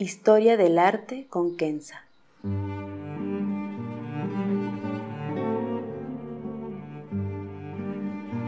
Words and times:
Historia 0.00 0.56
del 0.56 0.78
arte 0.78 1.26
con 1.28 1.56
Kenza. 1.56 2.04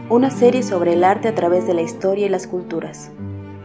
Una 0.09 0.29
serie 0.29 0.63
sobre 0.63 0.93
el 0.93 1.03
arte 1.03 1.27
a 1.27 1.35
través 1.35 1.67
de 1.67 1.73
la 1.73 1.81
historia 1.81 2.27
y 2.27 2.29
las 2.29 2.47
culturas. 2.47 3.11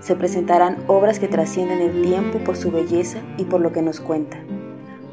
Se 0.00 0.16
presentarán 0.16 0.82
obras 0.88 1.20
que 1.20 1.28
trascienden 1.28 1.80
el 1.80 2.02
tiempo 2.02 2.40
por 2.40 2.56
su 2.56 2.72
belleza 2.72 3.20
y 3.38 3.44
por 3.44 3.60
lo 3.60 3.70
que 3.70 3.82
nos 3.82 4.00
cuenta. 4.00 4.36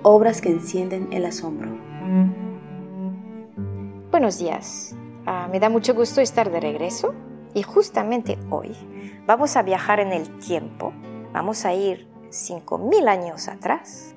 Obras 0.01 0.41
que 0.41 0.49
encienden 0.49 1.13
el 1.13 1.25
asombro. 1.25 1.69
Buenos 4.09 4.39
días. 4.39 4.95
Ah, 5.27 5.47
me 5.51 5.59
da 5.59 5.69
mucho 5.69 5.93
gusto 5.93 6.21
estar 6.21 6.49
de 6.49 6.59
regreso 6.59 7.13
y 7.53 7.61
justamente 7.61 8.39
hoy 8.49 8.75
vamos 9.27 9.57
a 9.57 9.61
viajar 9.61 9.99
en 9.99 10.11
el 10.11 10.27
tiempo. 10.39 10.91
Vamos 11.33 11.65
a 11.65 11.75
ir 11.75 12.12
5.000 12.33 13.07
años 13.07 13.47
atrás, 13.47 14.15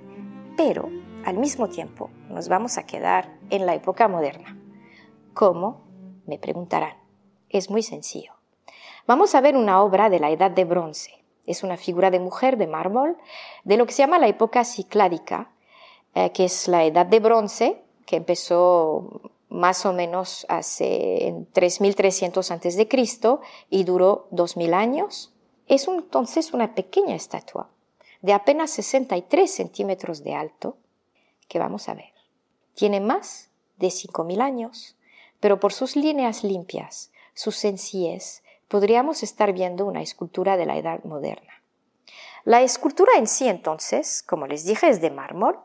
pero 0.57 0.89
al 1.27 1.37
mismo 1.37 1.69
tiempo 1.69 2.09
nos 2.31 2.49
vamos 2.49 2.79
a 2.79 2.87
quedar 2.87 3.37
en 3.51 3.67
la 3.67 3.75
época 3.75 4.09
moderna. 4.09 4.57
¿Cómo? 5.35 5.85
Me 6.25 6.39
preguntarán. 6.39 6.97
Es 7.51 7.69
muy 7.69 7.83
sencillo. 7.83 8.33
Vamos 9.07 9.35
a 9.35 9.43
ver 9.43 9.55
una 9.55 9.83
obra 9.83 10.09
de 10.09 10.19
la 10.19 10.31
Edad 10.31 10.51
de 10.51 10.65
Bronce. 10.65 11.13
Es 11.45 11.63
una 11.63 11.77
figura 11.77 12.11
de 12.11 12.19
mujer 12.19 12.57
de 12.57 12.67
mármol 12.67 13.19
de 13.65 13.77
lo 13.77 13.85
que 13.85 13.93
se 13.93 14.03
llama 14.03 14.19
la 14.19 14.29
época 14.29 14.65
cicládica, 14.65 15.51
eh, 16.15 16.33
que 16.33 16.47
es 16.47 16.69
la 16.69 16.85
Edad 16.85 17.05
de 17.05 17.21
Bronce, 17.21 17.83
que 18.07 18.17
empezó 18.17 19.21
más 19.51 19.85
o 19.85 19.93
menos 19.93 20.47
hace 20.49 21.29
en 21.29 21.53
3300 21.53 22.51
a.C. 22.51 22.89
y 23.69 23.85
duró 23.85 24.27
2000 24.31 24.73
años. 24.73 25.35
Es 25.69 25.87
entonces 25.87 26.55
una 26.55 26.75
pequeña 26.75 27.15
estatua 27.15 27.69
de 28.23 28.33
apenas 28.33 28.71
63 28.71 29.51
centímetros 29.51 30.23
de 30.25 30.35
alto 30.35 30.77
que 31.49 31.59
vamos 31.59 31.89
a 31.89 31.95
ver. 31.95 32.13
Tiene 32.75 33.01
más 33.01 33.51
de 33.77 33.91
5000 33.91 34.41
años, 34.41 34.97
pero 35.41 35.61
por 35.61 35.73
sus 35.73 35.97
líneas 35.97 36.45
limpias, 36.45 37.13
su 37.35 37.53
sencillez, 37.53 38.43
podríamos 38.69 39.23
estar 39.23 39.53
viendo 39.53 39.87
una 39.87 40.03
escultura 40.03 40.57
de 40.57 40.67
la 40.67 40.77
edad 40.77 41.05
moderna. 41.05 41.63
La 42.45 42.63
escultura 42.63 43.13
en 43.17 43.27
sí, 43.27 43.49
entonces, 43.49 44.23
como 44.23 44.47
les 44.47 44.65
dije, 44.65 44.89
es 44.89 45.01
de 45.01 45.11
mármol, 45.11 45.59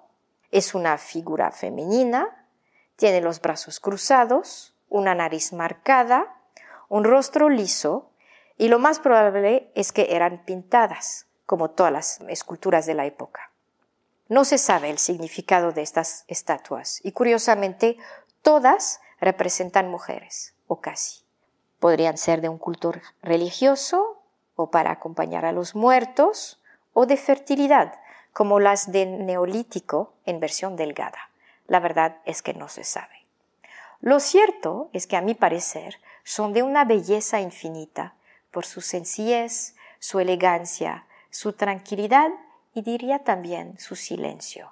es 0.52 0.74
una 0.74 0.98
figura 0.98 1.52
femenina, 1.52 2.48
tiene 2.96 3.22
los 3.22 3.42
brazos 3.42 3.80
cruzados, 3.80 4.74
una 4.90 5.16
nariz 5.16 5.54
marcada, 5.54 6.36
un 6.90 7.04
rostro 7.04 7.50
liso 7.50 8.09
y 8.58 8.68
lo 8.68 8.78
más 8.78 9.00
probable 9.00 9.72
es 9.75 9.92
que 9.92 10.14
eran 10.16 10.44
pintadas, 10.44 11.28
como 11.51 11.72
todas 11.72 11.91
las 11.91 12.22
esculturas 12.29 12.85
de 12.85 12.94
la 12.94 13.06
época. 13.06 13.51
No 14.29 14.45
se 14.45 14.57
sabe 14.57 14.89
el 14.89 15.00
significado 15.00 15.73
de 15.73 15.81
estas 15.81 16.23
estatuas 16.29 17.01
y 17.03 17.12
curiosamente 17.12 17.97
todas 18.41 19.01
representan 19.19 19.89
mujeres, 19.89 20.53
o 20.67 20.79
casi 20.79 21.25
podrían 21.79 22.17
ser 22.17 22.39
de 22.39 22.47
un 22.47 22.57
culto 22.57 22.94
religioso 23.22 24.22
o 24.56 24.72
para 24.72 24.91
acompañar 24.91 25.44
a 25.44 25.51
los 25.51 25.75
muertos 25.75 26.62
o 26.94 27.06
de 27.06 27.17
fertilidad, 27.17 28.00
como 28.31 28.62
las 28.62 28.94
de 28.94 29.06
Neolítico 29.06 30.13
en 30.25 30.39
versión 30.39 30.78
delgada. 30.78 31.31
La 31.68 31.81
verdad 31.81 32.19
es 32.23 32.41
que 32.41 32.53
no 32.53 32.69
se 32.69 32.85
sabe. 32.85 33.25
Lo 34.00 34.22
cierto 34.22 34.89
es 34.94 35.06
que 35.06 35.18
a 35.18 35.22
mi 35.22 35.33
parecer 35.33 36.00
son 36.23 36.53
de 36.53 36.63
una 36.63 36.85
belleza 36.85 37.41
infinita 37.41 38.13
por 38.51 38.66
su 38.66 38.79
sencillez, 38.79 39.75
su 40.00 40.22
elegancia, 40.22 41.07
su 41.31 41.53
tranquilidad 41.53 42.30
y 42.74 42.84
diría 42.84 43.19
también 43.19 43.80
su 43.80 43.96
silencio. 43.96 44.69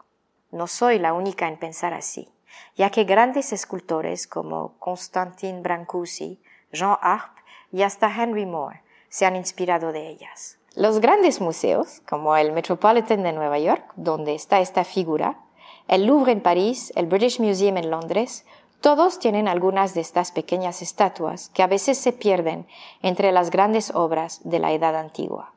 No 0.52 0.68
soy 0.68 1.00
la 1.00 1.14
única 1.14 1.48
en 1.48 1.58
pensar 1.58 1.94
así, 1.94 2.30
ya 2.76 2.90
que 2.90 3.06
grandes 3.06 3.54
escultores 3.54 4.28
como 4.28 4.78
Constantin 4.80 5.64
Brancusi 5.64 6.40
Jean 6.72 6.98
Arp 7.02 7.36
y 7.72 7.82
hasta 7.82 8.14
Henry 8.14 8.46
Moore 8.46 8.84
se 9.10 9.26
han 9.26 9.36
inspirado 9.36 9.92
de 9.92 10.08
ellas. 10.08 10.58
Los 10.76 11.00
grandes 11.00 11.42
museos, 11.42 12.02
como 12.08 12.36
el 12.38 12.52
Metropolitan 12.52 13.24
de 13.24 13.34
Nueva 13.34 13.58
York, 13.58 13.92
donde 13.96 14.36
está 14.36 14.60
esta 14.60 14.84
figura, 14.84 15.40
el 15.88 16.06
Louvre 16.06 16.32
en 16.32 16.42
París, 16.42 16.94
el 16.96 17.08
British 17.08 17.40
Museum 17.40 17.78
en 17.78 17.90
Londres, 17.90 18.46
todos 18.82 19.20
tienen 19.20 19.48
algunas 19.48 19.94
de 19.94 20.02
estas 20.02 20.32
pequeñas 20.32 20.82
estatuas 20.82 21.50
que 21.50 21.64
a 21.64 21.68
veces 21.68 21.98
se 21.98 22.14
pierden 22.14 22.68
entre 23.02 23.32
las 23.32 23.50
grandes 23.50 23.92
obras 23.94 24.42
de 24.44 24.60
la 24.60 24.72
Edad 24.72 24.96
Antigua. 24.96 25.54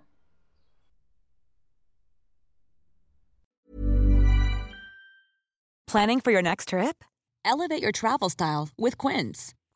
Planning 5.86 6.22
for 6.22 6.32
your 6.32 6.42
next 6.42 6.70
trip? 6.70 7.04
Elevate 7.44 7.82
your 7.82 7.92
travel 7.92 8.30
style 8.30 8.70
with 8.78 8.98
Quince. 8.98 9.54